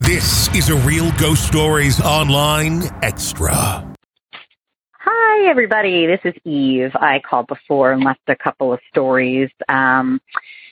[0.00, 3.84] This is a Real Ghost Stories Online Extra.
[4.92, 6.06] Hi, everybody.
[6.06, 6.94] This is Eve.
[6.94, 9.50] I called before and left a couple of stories.
[9.68, 10.20] Um,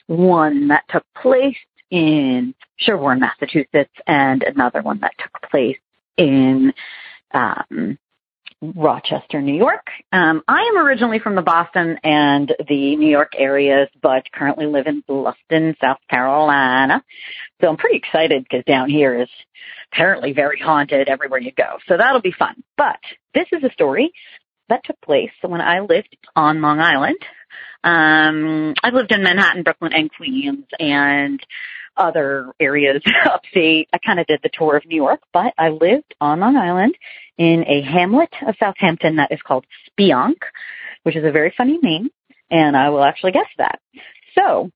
[0.07, 1.57] one that took place
[1.91, 5.77] in Sherborn, Massachusetts, and another one that took place
[6.15, 6.73] in
[7.33, 7.99] um,
[8.61, 9.87] Rochester, New York.
[10.11, 14.87] Um, I am originally from the Boston and the New York areas, but currently live
[14.87, 17.03] in Bluffton, South Carolina.
[17.61, 19.29] So I'm pretty excited because down here is
[19.91, 21.77] apparently very haunted everywhere you go.
[21.87, 22.63] So that'll be fun.
[22.77, 22.99] But
[23.33, 24.11] this is a story
[24.69, 27.17] that took place when I lived on Long Island.
[27.83, 31.39] Um, I've lived in Manhattan, Brooklyn, and Queens, and
[31.95, 33.89] other areas upstate.
[33.93, 36.95] I kind of did the tour of New York, but I lived on Long Island
[37.37, 40.37] in a hamlet of Southampton that is called Speonk,
[41.03, 42.09] which is a very funny name,
[42.51, 43.79] and I will actually guess that.
[44.35, 44.71] So,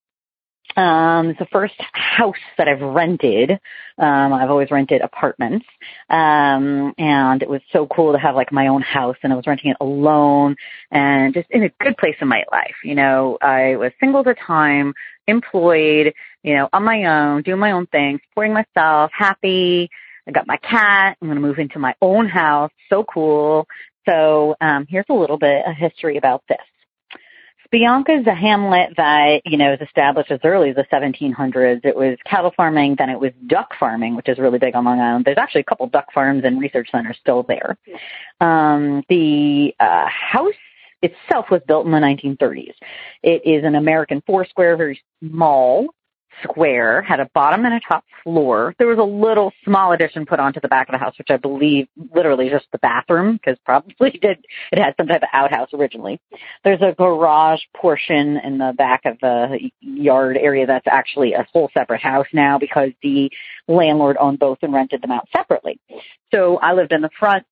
[0.75, 3.51] um, it's the first house that I've rented.
[3.97, 5.65] Um, I've always rented apartments.
[6.09, 9.47] Um, and it was so cool to have like my own house and I was
[9.47, 10.55] renting it alone
[10.91, 12.75] and just in a good place in my life.
[12.83, 14.93] You know, I was single at the time,
[15.27, 19.89] employed, you know, on my own, doing my own thing, supporting myself, happy.
[20.27, 21.17] I got my cat.
[21.21, 22.71] I'm going to move into my own house.
[22.89, 23.67] So cool.
[24.07, 26.57] So, um, here's a little bit of history about this.
[27.71, 31.85] Spionka is a hamlet that, you know, was established as early as the 1700s.
[31.85, 34.99] It was cattle farming, then it was duck farming, which is really big on Long
[34.99, 35.25] Island.
[35.25, 37.77] There's actually a couple duck farms and research centers still there.
[38.41, 40.53] Um, the uh, house
[41.01, 42.73] itself was built in the 1930s.
[43.23, 45.87] It is an American four square, very small
[46.43, 48.75] square, had a bottom and a top floor.
[48.77, 51.37] There was a little small addition put onto the back of the house, which I
[51.37, 56.19] believe literally just the bathroom, because probably did it had some type of outhouse originally.
[56.63, 61.69] There's a garage portion in the back of the yard area that's actually a whole
[61.73, 63.31] separate house now because the
[63.67, 65.79] landlord owned both and rented them out separately.
[66.33, 67.45] So I lived in the front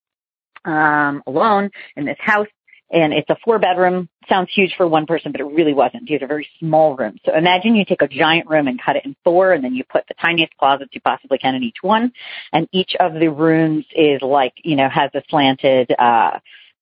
[0.66, 2.48] um alone in this house
[2.92, 4.10] and it's a four bedroom.
[4.28, 6.08] Sounds huge for one person, but it really wasn't.
[6.08, 7.20] These are very small rooms.
[7.26, 9.84] So imagine you take a giant room and cut it in four, and then you
[9.84, 12.12] put the tiniest closets you possibly can in each one.
[12.54, 16.40] And each of the rooms is like, you know, has a slanted, uh,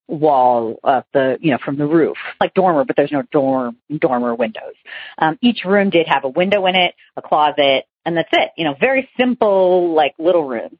[0.08, 4.34] wall of the, you know, from the roof, like dormer, but there's no dorm, dormer
[4.34, 4.74] windows.
[5.18, 8.50] Um, each room did have a window in it, a closet, and that's it.
[8.56, 10.78] You know, very simple, like little room.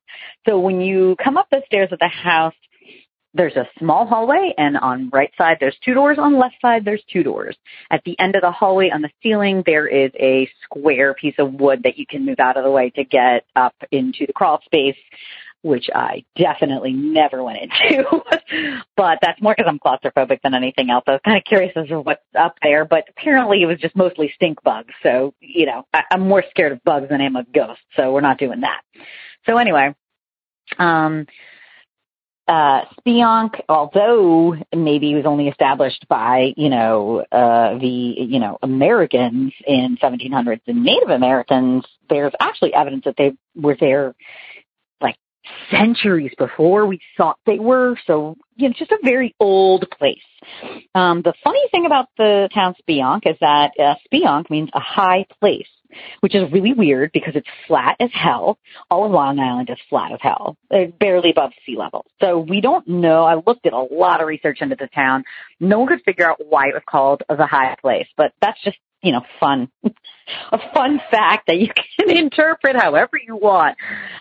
[0.48, 2.54] So when you come up the stairs of the house,
[3.34, 7.02] there's a small hallway and on right side there's two doors on left side there's
[7.12, 7.56] two doors
[7.90, 11.52] at the end of the hallway on the ceiling there is a square piece of
[11.54, 14.60] wood that you can move out of the way to get up into the crawl
[14.64, 14.96] space
[15.62, 18.04] which I definitely never went into.
[18.96, 21.04] but that's more because I'm claustrophobic than anything else.
[21.06, 23.96] I was kind of curious as to what's up there, but apparently it was just
[23.96, 24.94] mostly stink bugs.
[25.02, 27.82] So, you know, I, I'm more scared of bugs than I am of ghosts.
[27.96, 28.82] So we're not doing that.
[29.46, 29.94] So anyway,
[30.78, 31.26] um,
[32.48, 38.58] uh, Speonk, although maybe it was only established by, you know, uh, the, you know,
[38.62, 44.14] Americans in 1700s and Native Americans, there's actually evidence that they were there
[45.02, 45.16] like
[45.70, 47.96] centuries before we thought they were.
[48.06, 50.16] So, you know, just a very old place.
[50.94, 55.26] Um, the funny thing about the town Speonk is that uh, Speonk means a high
[55.38, 55.68] place.
[56.20, 58.58] Which is really weird because it's flat as hell.
[58.90, 62.04] All of Long Island is flat as hell, it's barely above sea level.
[62.20, 63.24] So we don't know.
[63.24, 65.24] I looked at a lot of research into the town.
[65.60, 68.78] No one could figure out why it was called the High Place, but that's just
[69.02, 71.68] you know, fun, a fun fact that you
[71.98, 73.76] can interpret however you want.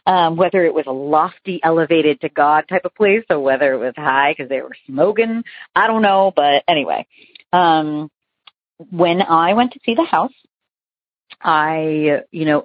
[0.06, 3.78] Um, whether it was a lofty, elevated to God type of place or whether it
[3.78, 5.44] was high because they were smoking.
[5.76, 6.32] I don't know.
[6.36, 7.08] But anyway,
[7.52, 8.10] um,
[8.92, 10.34] when I went to see the house,
[11.42, 12.64] I, you know,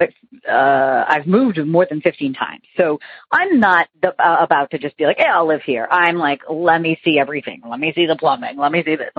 [0.48, 2.62] uh, I've moved more than 15 times.
[2.76, 3.00] So
[3.30, 5.86] I'm not the, uh, about to just be like, hey, I'll live here.
[5.90, 7.62] I'm like, let me see everything.
[7.68, 8.56] Let me see the plumbing.
[8.56, 9.10] Let me see this.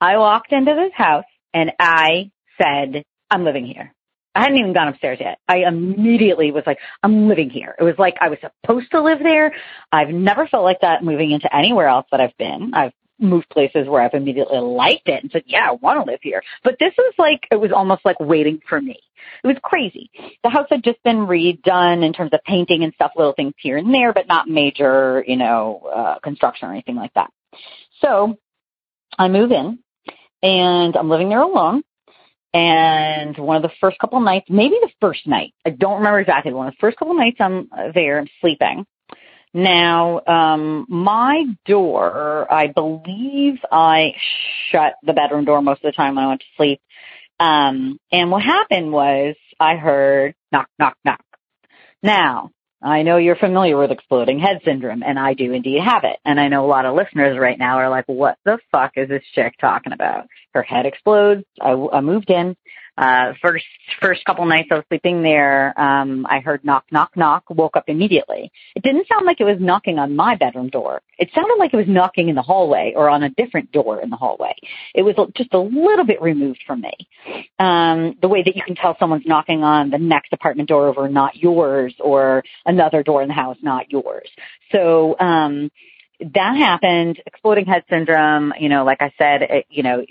[0.00, 1.24] I walked into this house
[1.54, 2.30] and I
[2.60, 3.94] said, I'm living here.
[4.34, 5.38] I hadn't even gone upstairs yet.
[5.48, 7.74] I immediately was like, I'm living here.
[7.78, 9.52] It was like I was supposed to live there.
[9.90, 12.72] I've never felt like that moving into anywhere else that I've been.
[12.74, 16.20] I've moved places where I've immediately liked it and said, yeah, I want to live
[16.22, 16.42] here.
[16.64, 18.98] But this was like, it was almost like waiting for me.
[19.44, 20.10] It was crazy.
[20.42, 23.76] The house had just been redone in terms of painting and stuff, little things here
[23.76, 27.30] and there, but not major, you know, uh, construction or anything like that.
[28.00, 28.38] So
[29.18, 29.78] I move in
[30.42, 31.82] and I'm living there alone.
[32.52, 36.52] And one of the first couple nights, maybe the first night, I don't remember exactly,
[36.52, 38.86] one of the first couple nights I'm there, I'm sleeping.
[39.52, 44.12] Now, um, my door, I believe I
[44.70, 46.80] shut the bedroom door most of the time when I went to sleep.
[47.40, 51.24] Um, and what happened was I heard knock, knock, knock.
[52.02, 52.50] Now,
[52.82, 56.18] I know you're familiar with exploding head syndrome, and I do indeed have it.
[56.24, 59.08] And I know a lot of listeners right now are like, what the fuck is
[59.08, 60.28] this chick talking about?
[60.54, 61.44] Her head explodes.
[61.60, 62.56] I, I moved in.
[63.00, 63.64] Uh, first,
[64.02, 67.84] first couple nights I was sleeping there, um, I heard knock, knock, knock, woke up
[67.88, 68.52] immediately.
[68.76, 71.00] It didn't sound like it was knocking on my bedroom door.
[71.16, 74.10] It sounded like it was knocking in the hallway or on a different door in
[74.10, 74.54] the hallway.
[74.94, 76.92] It was just a little bit removed from me.
[77.58, 81.08] Um, the way that you can tell someone's knocking on the next apartment door over,
[81.08, 84.28] not yours, or another door in the house, not yours.
[84.72, 85.70] So, um,
[86.20, 90.04] that happened, exploding head syndrome, you know, like I said, it, you know,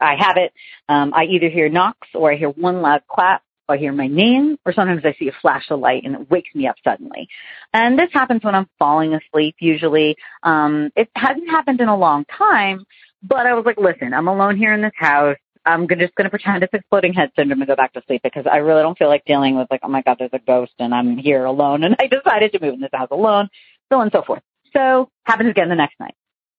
[0.00, 0.52] I have it.
[0.88, 4.06] Um, I either hear knocks or I hear one loud clap or I hear my
[4.06, 7.28] name or sometimes I see a flash of light and it wakes me up suddenly.
[7.72, 10.16] And this happens when I'm falling asleep usually.
[10.42, 12.84] Um, it hasn't happened in a long time,
[13.22, 15.36] but I was like, listen, I'm alone here in this house.
[15.64, 18.46] I'm just going to pretend it's exploding head syndrome and go back to sleep because
[18.50, 20.92] I really don't feel like dealing with like, oh my God, there's a ghost and
[20.92, 21.84] I'm here alone.
[21.84, 23.48] And I decided to move in this house alone,
[23.90, 24.42] so on and so forth.
[24.72, 26.14] So happens again the next night.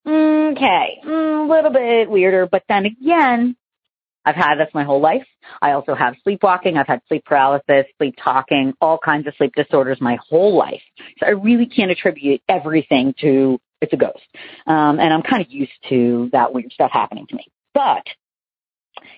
[0.05, 3.55] Okay, a mm, little bit weirder, but then again,
[4.25, 5.25] I've had this my whole life.
[5.61, 6.77] I also have sleepwalking.
[6.77, 10.81] I've had sleep paralysis, sleep talking, all kinds of sleep disorders my whole life.
[11.19, 14.23] So I really can't attribute everything to it's a ghost.
[14.65, 17.45] Um, and I'm kind of used to that weird stuff happening to me.
[17.73, 18.07] But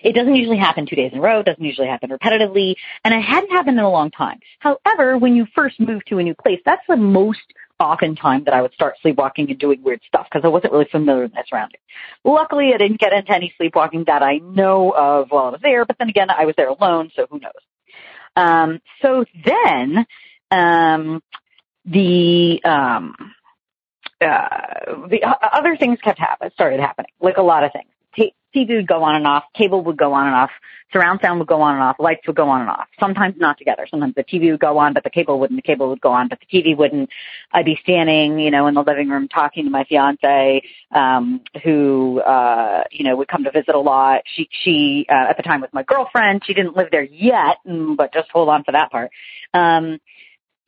[0.02, 1.40] it doesn't usually happen two days in a row.
[1.40, 2.74] It doesn't usually happen repetitively.
[3.04, 4.40] And it hadn't happened in a long time.
[4.58, 7.40] However, when you first move to a new place, that's the most
[7.78, 10.88] often time that I would start sleepwalking and doing weird stuff because I wasn't really
[10.90, 11.82] familiar with my surroundings.
[12.24, 15.84] Luckily, I didn't get into any sleepwalking that I know of while I was there,
[15.84, 17.52] but then again, I was there alone, so who knows.
[18.34, 20.06] Um, so then,
[20.50, 21.22] um,
[21.84, 23.14] the, um,
[24.20, 27.90] uh, the other things kept happening, started happening, like a lot of things.
[28.54, 30.50] TV would go on and off, cable would go on and off,
[30.92, 32.88] surround sound would go on and off, lights would go on and off.
[32.98, 33.86] Sometimes not together.
[33.90, 35.58] Sometimes the TV would go on, but the cable wouldn't.
[35.58, 37.10] The cable would go on, but the TV wouldn't.
[37.52, 42.20] I'd be standing, you know, in the living room talking to my fiance, um, who,
[42.20, 44.22] uh, you know, would come to visit a lot.
[44.34, 46.42] She, she, uh, at the time was my girlfriend.
[46.46, 49.10] She didn't live there yet, mm, but just hold on for that part.
[49.52, 49.98] Um,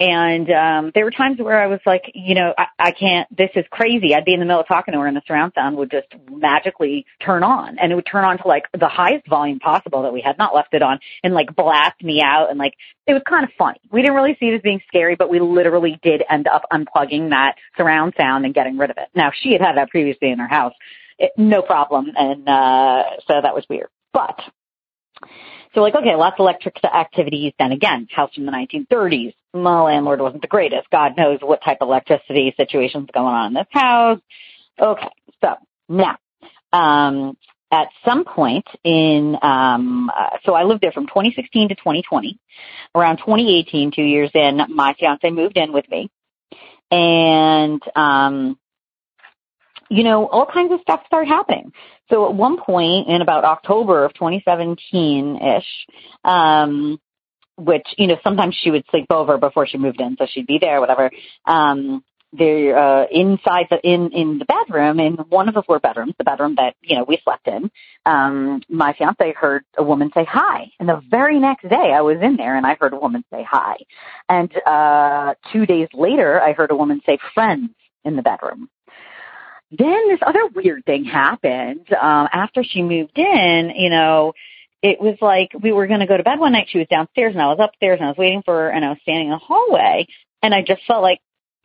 [0.01, 3.29] and um, there were times where I was like, you know, I, I can't.
[3.37, 4.15] This is crazy.
[4.15, 6.07] I'd be in the middle of talking to her, and the surround sound would just
[6.31, 10.13] magically turn on, and it would turn on to like the highest volume possible that
[10.13, 12.75] we had not left it on, and like blast me out, and like
[13.09, 13.81] it was kind of funny.
[13.91, 17.31] We didn't really see it as being scary, but we literally did end up unplugging
[17.31, 19.09] that surround sound and getting rid of it.
[19.17, 20.75] Now she had had that previously in her house,
[21.19, 24.39] it, no problem, and uh, so that was weird, but.
[25.79, 27.53] So like, okay, lots of electric activities.
[27.57, 29.33] Then again, house from the 1930s.
[29.55, 30.91] My landlord wasn't the greatest.
[30.91, 34.19] God knows what type of electricity situations going on in this house.
[34.77, 35.09] Okay,
[35.41, 35.55] so
[35.89, 36.17] now,
[36.73, 37.37] um,
[37.71, 42.41] at some point in, um, uh, so I lived there from 2016 to 2020.
[42.97, 46.11] Around 2018, two years in, my fiance moved in with me,
[46.91, 48.59] and um,
[49.91, 51.73] you know, all kinds of stuff started happening.
[52.11, 55.87] So at one point in about October of 2017-ish,
[56.25, 56.99] um,
[57.57, 60.59] which, you know, sometimes she would sleep over before she moved in, so she'd be
[60.61, 61.11] there, whatever.
[61.45, 66.15] Um, they're uh, inside the in in the bedroom in one of the four bedrooms,
[66.19, 67.71] the bedroom that you know we slept in.
[68.05, 72.19] Um, my fiance heard a woman say hi, and the very next day I was
[72.21, 73.77] in there and I heard a woman say hi,
[74.29, 77.71] and uh, two days later I heard a woman say friends
[78.05, 78.69] in the bedroom.
[79.71, 83.73] Then this other weird thing happened um, after she moved in.
[83.77, 84.33] You know,
[84.83, 86.69] it was like we were going to go to bed one night.
[86.71, 88.91] She was downstairs and I was upstairs and I was waiting for her and I
[88.91, 90.07] was standing in the hallway
[90.43, 91.21] and I just felt like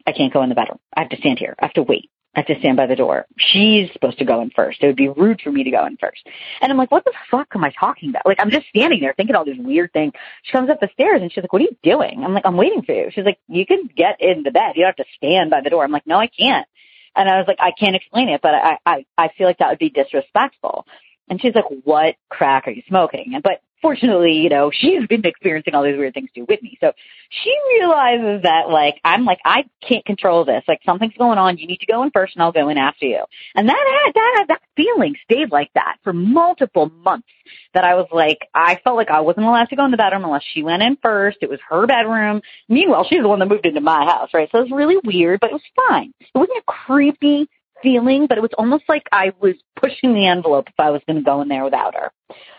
[0.06, 0.80] I can't go in the bedroom.
[0.96, 1.56] I have to stand here.
[1.60, 2.10] I have to wait.
[2.36, 3.28] I have to stand by the door.
[3.38, 4.82] She's supposed to go in first.
[4.82, 6.22] It would be rude for me to go in first.
[6.62, 8.26] And I'm like, what the fuck am I talking about?
[8.26, 10.14] Like, I'm just standing there thinking all these weird things.
[10.42, 12.24] She comes up the stairs and she's like, what are you doing?
[12.24, 13.10] I'm like, I'm waiting for you.
[13.12, 14.74] She's like, you can get in the bed.
[14.76, 15.84] You don't have to stand by the door.
[15.84, 16.68] I'm like, no, I can't.
[17.16, 19.70] And I was like, I can't explain it, but I, I, I feel like that
[19.70, 20.86] would be disrespectful.
[21.30, 23.34] And she's like, what crack are you smoking?
[23.34, 26.78] And, but fortunately, you know, she's been experiencing all these weird things too with me.
[26.80, 26.94] So
[27.30, 30.64] she realizes that like, I'm like, I can't control this.
[30.68, 31.58] Like something's going on.
[31.58, 33.24] You need to go in first and I'll go in after you.
[33.54, 37.28] And that had, that, that feeling stayed like that for multiple months
[37.74, 40.24] that I was like, I felt like I wasn't allowed to go in the bedroom
[40.24, 41.40] unless she went in first.
[41.42, 42.42] It was her bedroom.
[42.70, 44.48] Meanwhile, she's the one that moved into my house, right?
[44.50, 46.14] So it was really weird, but it was fine.
[46.22, 47.50] It wasn't a creepy
[47.84, 51.18] feeling, but it was almost like I was pushing the envelope if I was going
[51.18, 52.12] to go in there without her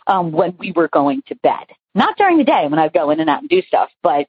[0.07, 1.67] um, when we were going to bed.
[1.95, 4.27] Not during the day when I'd go in and out and do stuff, but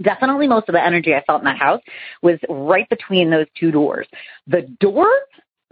[0.00, 1.80] definitely most of the energy I felt in that house
[2.22, 4.06] was right between those two doors.
[4.46, 5.10] The door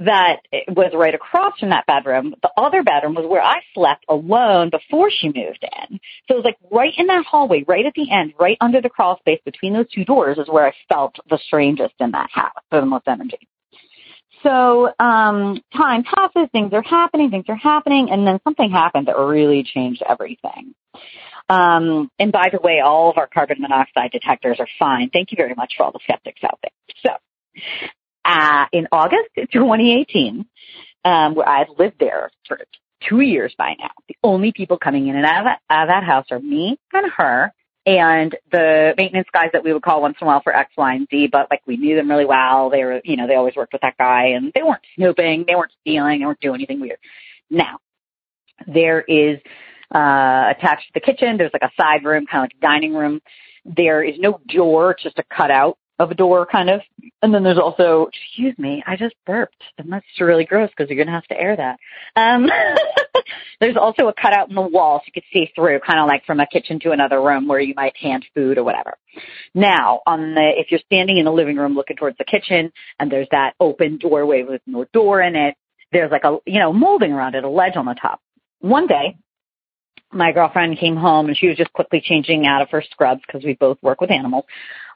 [0.00, 0.36] that
[0.68, 2.34] was right across from that bedroom.
[2.42, 6.00] The other bedroom was where I slept alone before she moved in.
[6.26, 8.88] So it was like right in that hallway, right at the end, right under the
[8.88, 12.52] crawl space between those two doors is where I felt the strangest in that house
[12.70, 13.46] the most energy.
[14.42, 19.18] So um, time passes, things are happening, things are happening, and then something happened that
[19.18, 20.74] really changed everything.
[21.48, 25.10] Um, and by the way, all of our carbon monoxide detectors are fine.
[25.10, 26.70] Thank you very much for all the skeptics out there.
[27.04, 27.10] So,
[28.24, 30.46] uh, in August 2018,
[31.04, 32.60] um, where I've lived there for
[33.08, 35.88] two years by now, the only people coming in and out of that, out of
[35.88, 37.52] that house are me and her
[37.98, 40.94] and the maintenance guys that we would call once in a while for X, Y,
[40.94, 42.70] and Z, but like we knew them really well.
[42.70, 45.54] They were, you know, they always worked with that guy and they weren't snooping, they
[45.54, 46.98] weren't stealing, they weren't doing anything weird.
[47.50, 47.78] Now,
[48.66, 49.38] there is,
[49.94, 52.94] uh, attached to the kitchen, there's like a side room, kind of like a dining
[52.94, 53.20] room.
[53.64, 56.80] There is no door, it's just a cutout of a door kind of.
[57.22, 60.96] And then there's also, excuse me, I just burped and that's really gross because you're
[60.96, 61.78] going to have to air that.
[62.16, 62.46] Um,
[63.60, 66.24] there's also a cutout in the wall so you could see through kind of like
[66.24, 68.96] from a kitchen to another room where you might hand food or whatever.
[69.54, 73.10] Now on the, if you're standing in the living room looking towards the kitchen and
[73.10, 75.54] there's that open doorway with no door in it,
[75.92, 78.20] there's like a, you know, molding around it, a ledge on the top.
[78.60, 79.16] One day
[80.12, 83.44] my girlfriend came home and she was just quickly changing out of her scrubs because
[83.44, 84.44] we both work with animals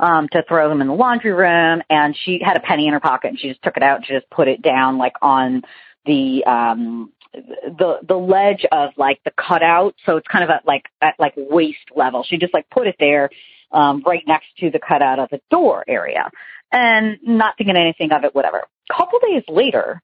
[0.00, 3.00] um to throw them in the laundry room and she had a penny in her
[3.00, 5.62] pocket and she just took it out and she just put it down like on
[6.04, 10.84] the um the the ledge of like the cutout so it's kind of at like
[11.00, 13.30] at like waist level she just like put it there
[13.72, 16.30] um right next to the cutout of the door area
[16.72, 20.00] and not thinking anything of it whatever couple days later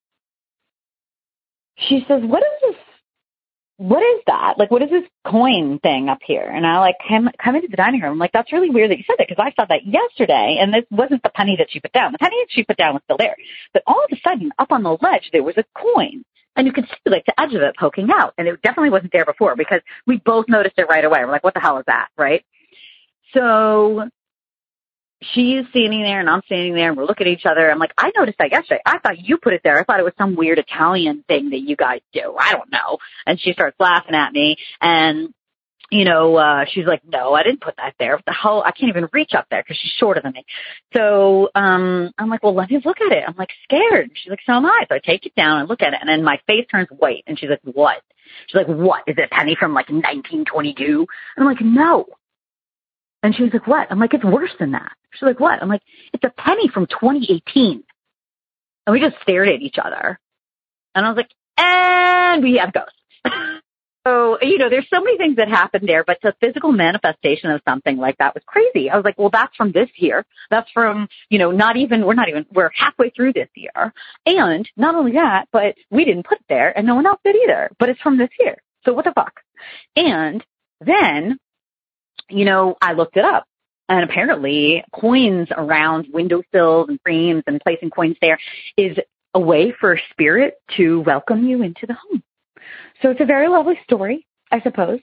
[1.76, 2.76] she says what is this
[3.80, 4.56] what is that?
[4.58, 6.42] Like, what is this coin thing up here?
[6.42, 8.12] And I like come, come into the dining room.
[8.12, 10.70] I'm like, that's really weird that you said that because I saw that yesterday and
[10.70, 12.12] this wasn't the penny that she put down.
[12.12, 13.36] The penny that she put down was still there.
[13.72, 16.24] But all of a sudden, up on the ledge, there was a coin.
[16.56, 18.34] And you could see like the edge of it poking out.
[18.36, 21.20] And it definitely wasn't there before because we both noticed it right away.
[21.20, 22.08] We're like, what the hell is that?
[22.18, 22.44] Right?
[23.34, 24.08] So
[25.22, 27.70] she's standing there and I'm standing there and we're looking at each other.
[27.70, 28.80] I'm like, I noticed that yesterday.
[28.84, 29.78] I thought you put it there.
[29.78, 32.34] I thought it was some weird Italian thing that you guys do.
[32.38, 32.98] I don't know.
[33.26, 35.32] And she starts laughing at me and
[35.90, 38.20] you know, uh, she's like, no, I didn't put that there.
[38.24, 38.62] The hell?
[38.64, 40.44] I can't even reach up there because she's shorter than me.
[40.96, 43.24] So, um, I'm like, well, let me look at it.
[43.26, 44.04] I'm like scared.
[44.04, 44.84] And She's like, so am I.
[44.88, 47.24] So I take it down and look at it and then my face turns white
[47.26, 48.02] and she's like, what?
[48.46, 49.02] She's like, what?
[49.08, 51.06] Is it a penny from like 1922?
[51.36, 52.06] And I'm like, no.
[53.22, 53.88] And she was like, what?
[53.90, 54.92] I'm like, it's worse than that.
[55.12, 55.60] She's like, what?
[55.60, 55.82] I'm like,
[56.12, 57.82] it's a penny from 2018.
[58.86, 60.18] And we just stared at each other.
[60.94, 62.94] And I was like, and we have ghosts.
[64.06, 67.60] so, you know, there's so many things that happened there, but the physical manifestation of
[67.68, 68.90] something like that was crazy.
[68.90, 70.24] I was like, well, that's from this year.
[70.50, 73.92] That's from, you know, not even, we're not even, we're halfway through this year.
[74.24, 77.36] And not only that, but we didn't put it there and no one else did
[77.36, 78.56] either, but it's from this year.
[78.84, 79.40] So what the fuck?
[79.96, 80.44] And
[80.80, 81.38] then
[82.30, 83.44] you know, I looked it up.
[83.88, 88.38] And apparently coins around windowsills and frames and placing coins there
[88.76, 88.96] is
[89.34, 92.22] a way for spirit to welcome you into the home.
[93.02, 95.00] So it's a very lovely story, I suppose.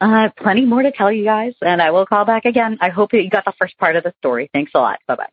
[0.00, 2.78] Uh, plenty more to tell you guys, and I will call back again.
[2.80, 4.50] I hope that you got the first part of the story.
[4.52, 4.98] Thanks a lot.
[5.06, 5.26] Bye bye.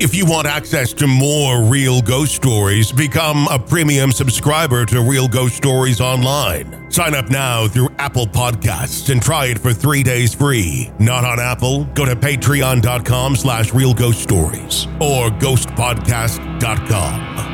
[0.00, 5.28] If you want access to more real ghost stories, become a premium subscriber to Real
[5.28, 6.90] Ghost Stories Online.
[6.90, 10.90] Sign up now through Apple Podcasts and try it for three days free.
[10.98, 11.84] Not on Apple?
[11.94, 17.53] Go to patreon.com slash real ghost stories or ghostpodcast.com.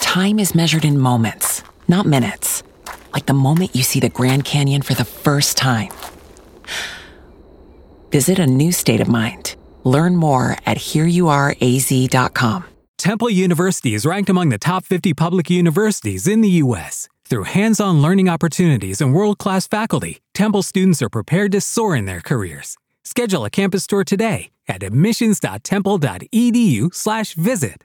[0.00, 2.62] time is measured in moments, not minutes.
[3.12, 5.90] Like the moment you see the Grand Canyon for the first time.
[8.10, 9.56] Visit a new state of mind.
[9.84, 12.64] Learn more at hereyouareaz.com.
[12.98, 17.08] Temple University is ranked among the top 50 public universities in the U.S.
[17.24, 21.96] Through hands on learning opportunities and world class faculty, Temple students are prepared to soar
[21.96, 22.76] in their careers.
[23.04, 27.84] Schedule a campus tour today at admissions.temple.edu/slash visit.